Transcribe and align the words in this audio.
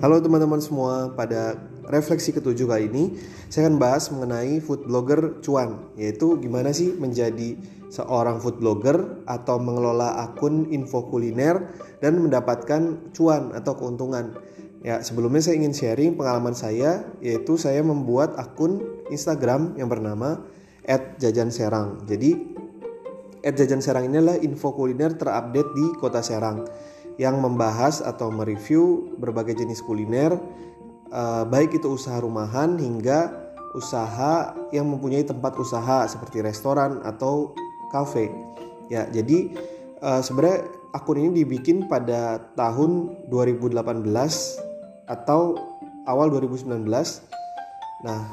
Halo 0.00 0.16
teman-teman 0.16 0.64
semua, 0.64 1.12
pada 1.12 1.60
refleksi 1.92 2.32
ketujuh 2.32 2.64
kali 2.64 2.88
ini 2.88 3.20
saya 3.52 3.68
akan 3.68 3.76
bahas 3.76 4.08
mengenai 4.08 4.56
food 4.56 4.88
blogger 4.88 5.44
cuan, 5.44 5.92
yaitu 5.92 6.40
gimana 6.40 6.72
sih 6.72 6.96
menjadi 6.96 7.60
seorang 7.92 8.40
food 8.40 8.64
blogger 8.64 9.20
atau 9.28 9.60
mengelola 9.60 10.24
akun 10.24 10.72
info 10.72 11.04
kuliner 11.04 11.76
dan 12.00 12.16
mendapatkan 12.16 13.12
cuan 13.12 13.52
atau 13.52 13.76
keuntungan. 13.76 14.40
Ya, 14.80 15.04
sebelumnya 15.04 15.44
saya 15.44 15.60
ingin 15.60 15.76
sharing 15.76 16.16
pengalaman 16.16 16.56
saya, 16.56 17.04
yaitu 17.20 17.60
saya 17.60 17.84
membuat 17.84 18.40
akun 18.40 19.04
Instagram 19.12 19.76
yang 19.76 19.92
bernama 19.92 20.48
@jajanserang. 21.20 22.08
Jadi 22.08 22.56
@jajanserang 23.44 23.84
Serang 23.84 24.04
ini 24.08 24.16
adalah 24.16 24.40
info 24.40 24.72
kuliner 24.72 25.12
terupdate 25.12 25.76
di 25.76 25.92
Kota 26.00 26.24
Serang 26.24 26.88
yang 27.20 27.36
membahas 27.36 28.00
atau 28.00 28.32
mereview 28.32 29.12
berbagai 29.20 29.60
jenis 29.60 29.84
kuliner 29.84 30.40
uh, 31.12 31.44
baik 31.44 31.76
itu 31.76 31.92
usaha 31.92 32.16
rumahan 32.16 32.80
hingga 32.80 33.28
usaha 33.76 34.56
yang 34.72 34.88
mempunyai 34.88 35.22
tempat 35.22 35.54
usaha 35.60 36.08
seperti 36.08 36.40
restoran 36.42 37.04
atau 37.04 37.52
kafe. 37.92 38.32
Ya, 38.90 39.06
jadi 39.12 39.52
uh, 40.02 40.24
sebenarnya 40.24 40.66
akun 40.96 41.20
ini 41.22 41.44
dibikin 41.44 41.86
pada 41.86 42.42
tahun 42.58 43.22
2018 43.30 43.78
atau 45.06 45.54
awal 46.08 46.26
2019. 46.34 46.82
Nah, 48.02 48.26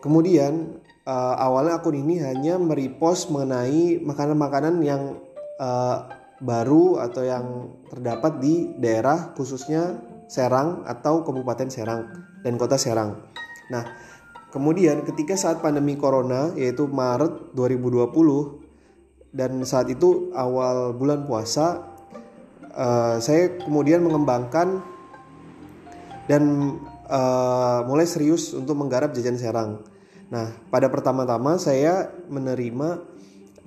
kemudian 0.00 0.80
uh, 1.04 1.34
awalnya 1.36 1.76
akun 1.82 2.00
ini 2.00 2.22
hanya 2.24 2.56
merepost 2.56 3.28
mengenai 3.28 4.00
makanan-makanan 4.00 4.80
yang 4.80 5.20
uh, 5.60 6.08
baru 6.42 6.98
atau 6.98 7.22
yang 7.22 7.46
terdapat 7.90 8.42
di 8.42 8.74
daerah 8.78 9.34
khususnya 9.36 10.14
Serang 10.24 10.82
atau 10.88 11.20
Kabupaten 11.22 11.68
Serang 11.68 12.08
dan 12.40 12.56
Kota 12.56 12.80
Serang. 12.80 13.28
Nah, 13.68 13.84
kemudian 14.50 15.04
ketika 15.04 15.36
saat 15.36 15.60
pandemi 15.60 15.94
corona 16.00 16.50
yaitu 16.56 16.88
Maret 16.88 17.52
2020 17.52 18.10
dan 19.36 19.62
saat 19.68 19.92
itu 19.92 20.32
awal 20.32 20.96
bulan 20.96 21.28
puasa 21.28 21.94
uh, 22.74 23.16
saya 23.20 23.58
kemudian 23.62 24.02
mengembangkan 24.02 24.82
dan 26.24 26.42
uh, 27.08 27.84
mulai 27.84 28.08
serius 28.08 28.56
untuk 28.56 28.74
menggarap 28.80 29.12
jajan 29.12 29.36
Serang. 29.36 29.84
Nah, 30.32 30.50
pada 30.72 30.88
pertama-tama 30.88 31.60
saya 31.60 32.10
menerima 32.32 33.04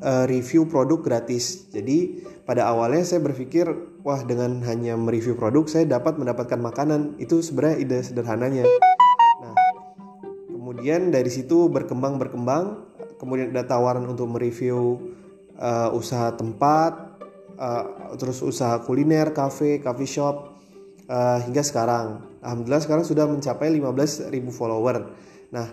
uh, 0.01 0.25
review 0.29 0.69
produk 0.69 1.01
gratis. 1.01 1.69
Jadi 1.73 2.21
pada 2.45 2.69
awalnya 2.69 3.03
saya 3.05 3.21
berpikir 3.23 3.67
wah 4.05 4.21
dengan 4.23 4.61
hanya 4.65 4.95
mereview 4.95 5.37
produk 5.37 5.65
saya 5.69 5.85
dapat 5.89 6.17
mendapatkan 6.17 6.59
makanan. 6.59 7.17
Itu 7.21 7.41
sebenarnya 7.41 7.77
ide 7.81 7.99
sederhananya. 8.05 8.63
Nah, 9.41 9.53
kemudian 10.51 11.09
dari 11.09 11.29
situ 11.31 11.69
berkembang 11.69 12.21
berkembang, 12.21 12.85
kemudian 13.17 13.53
ada 13.53 13.65
tawaran 13.65 14.05
untuk 14.05 14.29
mereview 14.29 15.13
uh, 15.57 15.89
usaha 15.93 16.33
tempat, 16.37 17.21
uh, 17.57 18.13
terus 18.17 18.41
usaha 18.45 18.81
kuliner, 18.85 19.33
cafe, 19.33 19.81
coffee 19.81 20.09
shop 20.09 20.57
uh, 21.09 21.41
hingga 21.41 21.65
sekarang. 21.65 22.21
Alhamdulillah 22.45 22.83
sekarang 22.85 23.03
sudah 23.03 23.27
mencapai 23.27 23.67
15.000 23.75 24.31
follower. 24.55 25.11
Nah, 25.51 25.67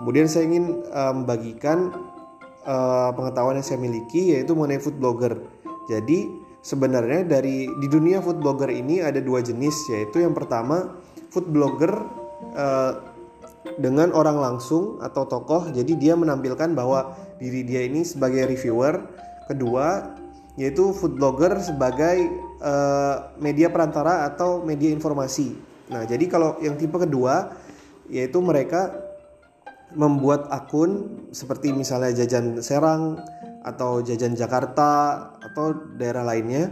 kemudian 0.00 0.30
saya 0.32 0.48
ingin 0.48 0.80
membagikan 0.88 1.92
uh, 2.66 3.10
pengetahuan 3.14 3.56
yang 3.56 3.66
saya 3.66 3.78
miliki 3.80 4.34
yaitu 4.34 4.52
mengenai 4.52 4.82
food 4.82 4.98
blogger. 4.98 5.38
Jadi 5.86 6.28
sebenarnya 6.60 7.22
dari 7.22 7.70
di 7.70 7.86
dunia 7.86 8.18
food 8.18 8.42
blogger 8.42 8.68
ini 8.74 8.98
ada 8.98 9.22
dua 9.22 9.40
jenis 9.40 9.86
yaitu 9.88 10.26
yang 10.26 10.34
pertama 10.34 10.98
food 11.30 11.46
blogger 11.46 11.94
uh, 12.58 13.14
dengan 13.78 14.14
orang 14.14 14.38
langsung 14.38 15.02
atau 15.02 15.26
tokoh 15.26 15.74
jadi 15.74 15.98
dia 15.98 16.14
menampilkan 16.14 16.74
bahwa 16.74 17.14
diri 17.38 17.62
dia 17.62 17.86
ini 17.86 18.02
sebagai 18.02 18.50
reviewer. 18.50 19.06
Kedua 19.46 20.18
yaitu 20.58 20.90
food 20.90 21.14
blogger 21.14 21.54
sebagai 21.62 22.26
uh, 22.58 23.30
media 23.38 23.70
perantara 23.70 24.26
atau 24.26 24.64
media 24.66 24.90
informasi. 24.90 25.54
Nah, 25.86 26.02
jadi 26.02 26.26
kalau 26.26 26.58
yang 26.58 26.74
tipe 26.74 26.98
kedua 26.98 27.54
yaitu 28.10 28.42
mereka 28.42 29.05
membuat 29.96 30.52
akun 30.52 31.24
seperti 31.32 31.72
misalnya 31.72 32.12
jajan 32.12 32.60
Serang 32.60 33.16
atau 33.66 34.04
jajan 34.04 34.36
Jakarta 34.38 35.18
atau 35.42 35.74
daerah 35.96 36.22
lainnya. 36.22 36.70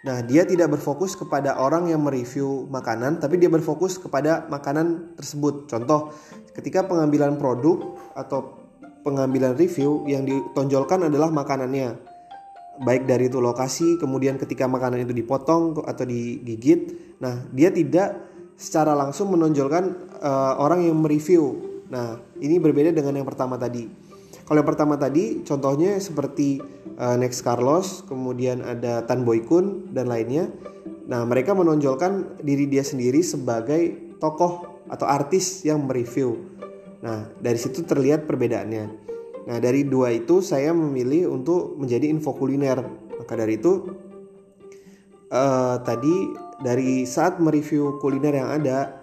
Nah, 0.00 0.24
dia 0.24 0.48
tidak 0.48 0.72
berfokus 0.78 1.12
kepada 1.12 1.60
orang 1.60 1.92
yang 1.92 2.00
mereview 2.00 2.64
makanan, 2.72 3.20
tapi 3.20 3.36
dia 3.36 3.52
berfokus 3.52 4.00
kepada 4.00 4.48
makanan 4.48 5.12
tersebut. 5.12 5.68
Contoh, 5.68 6.16
ketika 6.56 6.88
pengambilan 6.88 7.36
produk 7.36 8.00
atau 8.16 8.56
pengambilan 9.04 9.56
review 9.56 10.08
yang 10.08 10.24
ditonjolkan 10.24 11.08
adalah 11.08 11.28
makanannya. 11.28 12.00
Baik 12.80 13.04
dari 13.04 13.28
itu 13.28 13.44
lokasi, 13.44 14.00
kemudian 14.00 14.40
ketika 14.40 14.64
makanan 14.64 15.04
itu 15.04 15.12
dipotong 15.12 15.84
atau 15.84 16.04
digigit, 16.08 17.12
nah 17.20 17.44
dia 17.52 17.68
tidak 17.68 18.16
secara 18.56 18.96
langsung 18.96 19.36
menonjolkan 19.36 20.16
uh, 20.20 20.56
orang 20.56 20.88
yang 20.88 20.96
mereview 20.96 21.69
Nah, 21.90 22.22
ini 22.38 22.62
berbeda 22.62 22.94
dengan 22.94 23.18
yang 23.18 23.26
pertama 23.26 23.58
tadi. 23.58 23.90
Kalau 24.46 24.62
yang 24.62 24.70
pertama 24.70 24.94
tadi 24.98 25.42
contohnya 25.42 25.98
seperti 25.98 26.62
uh, 26.98 27.18
Next 27.18 27.42
Carlos, 27.42 28.06
kemudian 28.06 28.62
ada 28.62 29.02
Tan 29.06 29.26
Boy 29.26 29.42
Kun 29.42 29.90
dan 29.90 30.06
lainnya. 30.06 30.50
Nah, 31.10 31.26
mereka 31.26 31.54
menonjolkan 31.54 32.38
diri 32.42 32.70
dia 32.70 32.86
sendiri 32.86 33.22
sebagai 33.26 34.14
tokoh 34.22 34.86
atau 34.86 35.06
artis 35.06 35.66
yang 35.66 35.82
mereview. 35.86 36.38
Nah, 37.02 37.30
dari 37.42 37.58
situ 37.58 37.82
terlihat 37.82 38.30
perbedaannya. 38.30 38.84
Nah, 39.50 39.58
dari 39.58 39.82
dua 39.82 40.14
itu 40.14 40.38
saya 40.38 40.70
memilih 40.70 41.30
untuk 41.34 41.74
menjadi 41.74 42.06
info 42.06 42.34
kuliner. 42.34 42.86
Maka 43.18 43.34
dari 43.34 43.58
itu 43.58 43.90
uh, 45.34 45.76
tadi 45.82 46.30
dari 46.62 47.02
saat 47.08 47.42
mereview 47.42 47.98
kuliner 47.98 48.34
yang 48.38 48.50
ada 48.50 49.00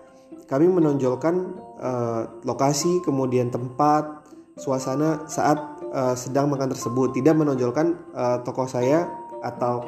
kami 0.47 0.71
menonjolkan 0.71 1.66
uh, 1.81 2.41
lokasi, 2.43 3.01
kemudian 3.05 3.49
tempat, 3.53 4.25
suasana 4.57 5.29
saat 5.29 5.57
uh, 5.93 6.15
sedang 6.17 6.49
makan 6.49 6.73
tersebut, 6.73 7.13
tidak 7.13 7.37
menonjolkan 7.37 7.97
uh, 8.13 8.41
tokoh 8.41 8.65
saya 8.65 9.07
atau 9.45 9.85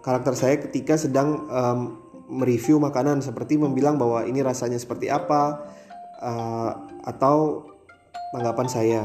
karakter 0.00 0.34
saya 0.36 0.54
ketika 0.60 0.94
sedang 0.94 1.48
um, 1.50 1.78
mereview 2.30 2.80
makanan 2.80 3.20
seperti 3.20 3.60
membilang 3.60 4.00
bahwa 4.00 4.24
ini 4.24 4.40
rasanya 4.40 4.80
seperti 4.80 5.12
apa 5.12 5.60
uh, 6.22 6.70
atau 7.04 7.68
tanggapan 8.32 8.68
saya. 8.68 9.02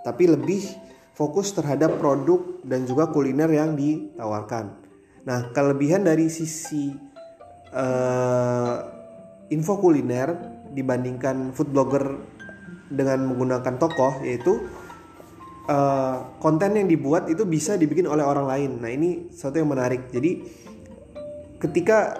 Tapi 0.00 0.32
lebih 0.32 0.64
fokus 1.12 1.52
terhadap 1.52 2.00
produk 2.00 2.40
dan 2.64 2.88
juga 2.88 3.12
kuliner 3.12 3.52
yang 3.52 3.76
ditawarkan. 3.76 4.72
Nah, 5.28 5.52
kelebihan 5.52 6.00
dari 6.00 6.32
sisi 6.32 6.96
uh, 7.76 8.99
info 9.50 9.82
kuliner 9.82 10.32
dibandingkan 10.70 11.50
food 11.50 11.74
blogger 11.74 12.22
dengan 12.90 13.26
menggunakan 13.30 13.78
tokoh 13.78 14.22
yaitu 14.22 14.66
uh, 15.70 16.38
konten 16.42 16.74
yang 16.74 16.86
dibuat 16.90 17.30
itu 17.30 17.46
bisa 17.46 17.78
dibikin 17.78 18.06
oleh 18.10 18.26
orang 18.26 18.46
lain. 18.46 18.70
Nah 18.82 18.90
ini 18.90 19.30
sesuatu 19.30 19.58
yang 19.58 19.70
menarik. 19.70 20.10
Jadi 20.10 20.42
ketika 21.62 22.18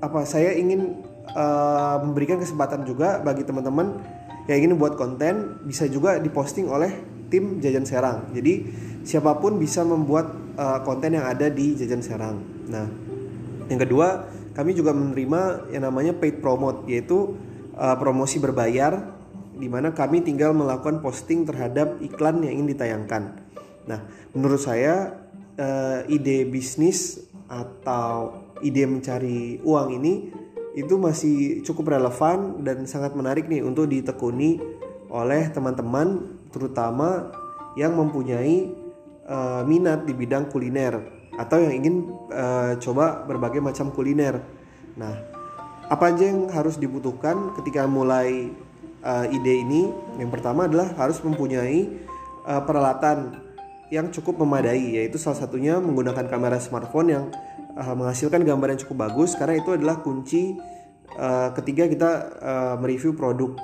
apa 0.00 0.28
saya 0.28 0.52
ingin 0.52 1.00
uh, 1.32 2.00
memberikan 2.04 2.36
kesempatan 2.36 2.84
juga 2.84 3.20
bagi 3.20 3.44
teman-teman 3.44 4.00
yang 4.44 4.60
ingin 4.60 4.76
buat 4.76 5.00
konten 5.00 5.64
bisa 5.64 5.88
juga 5.88 6.20
diposting 6.20 6.68
oleh 6.68 6.92
tim 7.32 7.60
Jajan 7.64 7.88
Serang. 7.88 8.28
Jadi 8.36 8.68
siapa 9.04 9.40
pun 9.40 9.56
bisa 9.56 9.80
membuat 9.84 10.32
uh, 10.60 10.84
konten 10.84 11.16
yang 11.16 11.24
ada 11.24 11.48
di 11.48 11.72
Jajan 11.76 12.04
Serang. 12.04 12.36
Nah 12.68 12.86
yang 13.72 13.80
kedua 13.80 14.28
kami 14.54 14.72
juga 14.72 14.94
menerima 14.94 15.70
yang 15.74 15.90
namanya 15.90 16.14
paid 16.14 16.38
promote 16.38 16.86
yaitu 16.86 17.34
uh, 17.74 17.98
promosi 17.98 18.38
berbayar 18.38 19.14
di 19.54 19.70
mana 19.70 19.94
kami 19.94 20.22
tinggal 20.22 20.54
melakukan 20.54 20.98
posting 20.98 21.46
terhadap 21.46 21.98
iklan 22.02 22.42
yang 22.42 22.58
ingin 22.58 22.74
ditayangkan. 22.74 23.38
Nah, 23.86 24.00
menurut 24.34 24.58
saya 24.58 25.14
uh, 25.58 26.02
ide 26.10 26.46
bisnis 26.46 27.22
atau 27.46 28.42
ide 28.62 28.86
mencari 28.86 29.60
uang 29.62 29.88
ini 30.00 30.12
itu 30.74 30.98
masih 30.98 31.62
cukup 31.62 31.94
relevan 31.94 32.66
dan 32.66 32.82
sangat 32.90 33.14
menarik 33.14 33.46
nih 33.46 33.62
untuk 33.62 33.86
ditekuni 33.86 34.58
oleh 35.06 35.46
teman-teman 35.54 36.34
terutama 36.50 37.30
yang 37.78 37.94
mempunyai 37.94 38.74
uh, 39.26 39.62
minat 39.62 40.02
di 40.02 40.14
bidang 40.14 40.50
kuliner 40.50 41.23
atau 41.38 41.58
yang 41.58 41.74
ingin 41.82 41.94
uh, 42.30 42.78
coba 42.78 43.26
berbagai 43.26 43.58
macam 43.58 43.90
kuliner. 43.90 44.42
Nah, 44.94 45.14
apa 45.90 46.14
aja 46.14 46.30
yang 46.30 46.48
harus 46.48 46.78
dibutuhkan 46.80 47.52
ketika 47.60 47.84
mulai 47.84 48.50
uh, 49.02 49.26
ide 49.28 49.62
ini? 49.62 49.90
Yang 50.16 50.30
pertama 50.40 50.70
adalah 50.70 50.94
harus 50.96 51.18
mempunyai 51.20 51.90
uh, 52.46 52.62
peralatan 52.62 53.42
yang 53.92 54.08
cukup 54.10 54.40
memadai, 54.40 54.98
yaitu 54.98 55.20
salah 55.20 55.38
satunya 55.38 55.76
menggunakan 55.78 56.26
kamera 56.26 56.56
smartphone 56.58 57.08
yang 57.12 57.24
uh, 57.76 57.94
menghasilkan 57.94 58.42
gambar 58.42 58.74
yang 58.74 58.80
cukup 58.80 59.10
bagus 59.10 59.36
karena 59.36 59.60
itu 59.60 59.70
adalah 59.74 60.00
kunci 60.00 60.56
uh, 61.18 61.50
ketiga 61.54 61.90
kita 61.90 62.10
uh, 62.40 62.74
mereview 62.80 63.14
produk. 63.14 63.54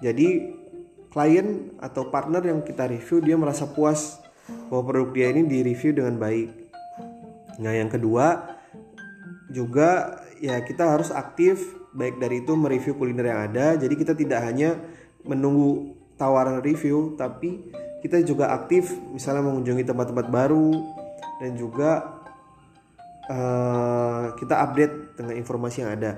Jadi 0.00 0.56
klien 1.14 1.70
atau 1.78 2.10
partner 2.10 2.42
yang 2.42 2.60
kita 2.66 2.90
review 2.90 3.22
dia 3.22 3.38
merasa 3.38 3.70
puas 3.70 4.18
bahwa 4.68 4.82
produk 4.82 5.08
dia 5.14 5.26
ini 5.30 5.46
direview 5.46 5.94
dengan 5.94 6.18
baik. 6.18 6.63
Nah, 7.60 7.72
yang 7.74 7.90
kedua 7.90 8.56
juga 9.52 10.20
ya 10.42 10.58
kita 10.66 10.98
harus 10.98 11.14
aktif 11.14 11.62
baik 11.94 12.18
dari 12.18 12.42
itu 12.42 12.52
mereview 12.58 12.98
kuliner 12.98 13.30
yang 13.30 13.40
ada. 13.50 13.66
Jadi 13.78 13.94
kita 13.94 14.12
tidak 14.18 14.42
hanya 14.42 14.78
menunggu 15.22 15.94
tawaran 16.18 16.62
review 16.62 17.14
tapi 17.14 17.70
kita 18.04 18.20
juga 18.22 18.52
aktif 18.52 18.92
misalnya 19.14 19.46
mengunjungi 19.48 19.84
tempat-tempat 19.88 20.26
baru 20.28 20.70
dan 21.40 21.56
juga 21.56 22.20
uh, 23.30 24.36
kita 24.36 24.54
update 24.60 25.16
dengan 25.16 25.34
informasi 25.40 25.76
yang 25.86 25.92
ada. 25.96 26.12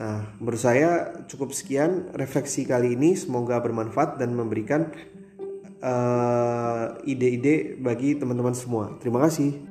Nah, 0.00 0.32
menurut 0.40 0.60
saya 0.60 1.12
cukup 1.28 1.52
sekian 1.52 2.14
refleksi 2.16 2.64
kali 2.64 2.96
ini. 2.96 3.18
Semoga 3.18 3.60
bermanfaat 3.60 4.16
dan 4.16 4.32
memberikan 4.32 4.88
ide 4.94 5.84
eh, 5.84 6.86
ide-ide 7.04 7.56
bagi 7.76 8.16
teman-teman 8.16 8.56
semua. 8.56 8.96
Terima 9.02 9.20
kasih. 9.20 9.69